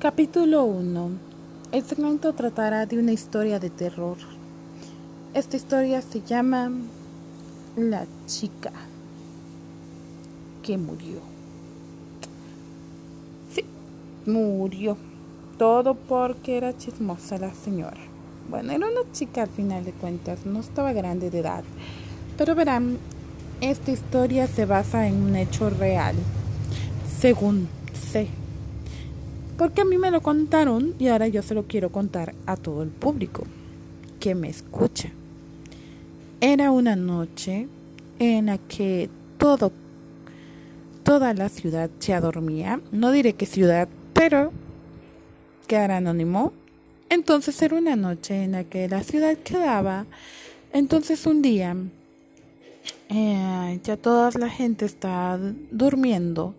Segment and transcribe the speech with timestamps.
[0.00, 1.10] Capítulo 1.
[1.72, 4.16] El segmento tratará de una historia de terror.
[5.34, 6.70] Esta historia se llama
[7.74, 8.70] La chica
[10.62, 11.18] que murió.
[13.52, 13.64] Sí,
[14.24, 14.96] murió.
[15.58, 17.98] Todo porque era chismosa la señora.
[18.48, 21.64] Bueno, era una chica al final de cuentas, no estaba grande de edad.
[22.36, 22.98] Pero verán,
[23.60, 26.14] esta historia se basa en un hecho real,
[27.18, 27.66] según
[28.12, 28.28] sé
[29.58, 32.82] porque a mí me lo contaron y ahora yo se lo quiero contar a todo
[32.84, 33.42] el público
[34.20, 35.10] que me escucha.
[36.40, 37.66] Era una noche
[38.20, 39.72] en la que todo,
[41.02, 42.80] toda la ciudad se adormía.
[42.92, 44.52] No diré qué ciudad, pero
[45.66, 46.52] quedara anónimo.
[47.10, 50.06] Entonces era una noche en la que la ciudad quedaba.
[50.72, 51.76] Entonces un día
[53.08, 55.36] eh, ya toda la gente está
[55.72, 56.54] durmiendo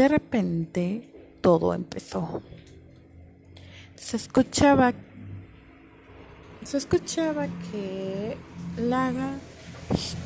[0.00, 1.02] de repente
[1.42, 2.40] todo empezó.
[3.96, 4.94] Se escuchaba
[6.64, 8.38] se escuchaba que
[8.78, 9.12] la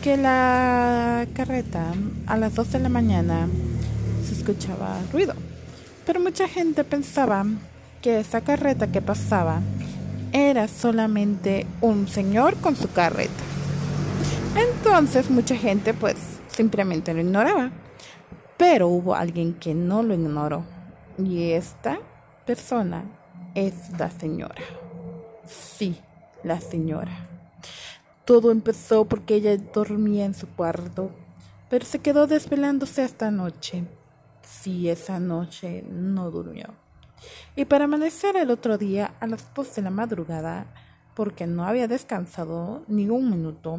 [0.01, 1.93] que la carreta
[2.29, 3.49] a las 2 de la mañana
[4.25, 5.35] se escuchaba ruido.
[6.07, 7.45] Pero mucha gente pensaba
[8.01, 9.61] que esa carreta que pasaba
[10.33, 13.43] era solamente un señor con su carreta.
[14.55, 16.15] Entonces mucha gente pues
[16.47, 17.73] simplemente lo ignoraba.
[18.57, 20.65] Pero hubo alguien que no lo ignoró.
[21.19, 21.99] Y esta
[22.47, 23.05] persona
[23.55, 24.63] es la señora.
[25.47, 25.99] Sí,
[26.43, 27.29] la señora.
[28.25, 31.11] Todo empezó porque ella dormía en su cuarto,
[31.69, 33.85] pero se quedó desvelándose hasta noche.
[34.43, 36.69] Sí, esa noche no durmió.
[37.57, 40.67] Y para amanecer el otro día a las dos de la madrugada,
[41.15, 43.79] porque no había descansado ni un minuto,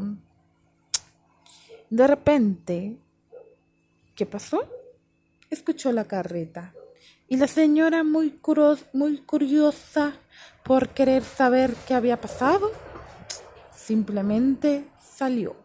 [1.89, 2.97] de repente
[4.15, 4.69] ¿Qué pasó?
[5.49, 6.73] Escuchó la carreta.
[7.27, 8.39] Y la señora, muy,
[8.93, 10.13] muy curiosa
[10.63, 12.71] por querer saber qué había pasado,
[13.75, 15.57] simplemente salió.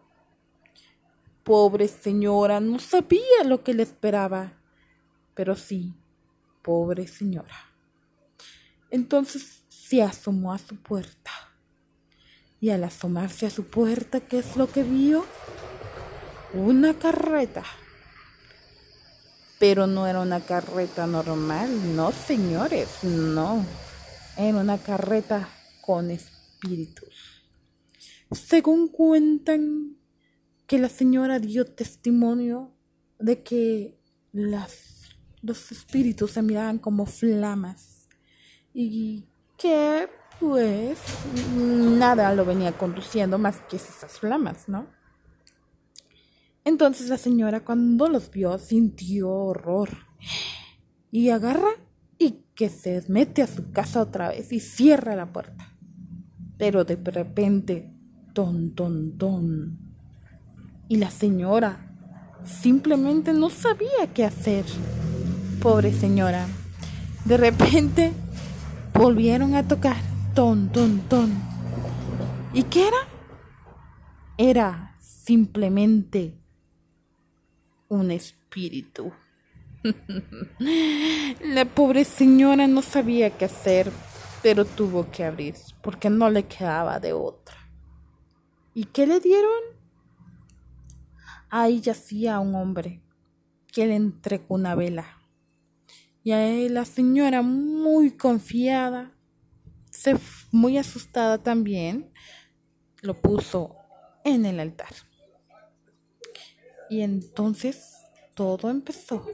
[1.43, 4.53] Pobre señora, no sabía lo que le esperaba.
[5.33, 5.95] Pero sí,
[6.61, 7.55] pobre señora.
[8.89, 11.31] Entonces se asomó a su puerta.
[12.59, 15.25] Y al asomarse a su puerta, ¿qué es lo que vio?
[16.53, 17.63] Una carreta
[19.61, 23.63] pero no era una carreta normal, no señores, no.
[24.35, 25.47] Era una carreta
[25.81, 27.43] con espíritus.
[28.31, 29.97] Según cuentan
[30.65, 32.71] que la señora dio testimonio
[33.19, 33.99] de que
[34.31, 35.11] las,
[35.43, 38.07] los espíritus se miraban como flamas
[38.73, 39.27] y
[39.59, 40.97] que pues
[41.55, 44.87] nada lo venía conduciendo más que esas flamas, ¿no?
[46.63, 49.89] Entonces la señora cuando los vio sintió horror
[51.11, 51.69] y agarra
[52.19, 55.73] y que se mete a su casa otra vez y cierra la puerta.
[56.57, 57.91] Pero de repente,
[58.33, 59.79] ton, ton, ton.
[60.87, 61.91] Y la señora
[62.45, 64.65] simplemente no sabía qué hacer.
[65.61, 66.45] Pobre señora.
[67.25, 68.11] De repente
[68.93, 69.97] volvieron a tocar
[70.35, 71.31] ton, ton, ton.
[72.53, 72.97] ¿Y qué era?
[74.37, 76.40] Era simplemente
[77.91, 79.11] un espíritu.
[81.41, 83.91] La pobre señora no sabía qué hacer,
[84.41, 87.57] pero tuvo que abrir porque no le quedaba de otra.
[88.73, 89.61] ¿Y qué le dieron?
[91.49, 93.01] Ahí yacía un hombre
[93.67, 95.17] que le entregó una vela.
[96.23, 99.11] Y ahí la señora, muy confiada,
[100.51, 102.13] muy asustada también,
[103.01, 103.75] lo puso
[104.23, 104.93] en el altar.
[106.91, 108.01] Y entonces
[108.35, 109.25] todo empezó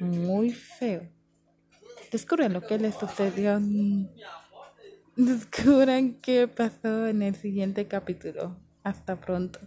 [0.00, 1.08] muy feo.
[2.10, 3.60] Descubran lo que les sucedió.
[5.14, 8.56] Descubran qué pasó en el siguiente capítulo.
[8.82, 9.60] Hasta pronto.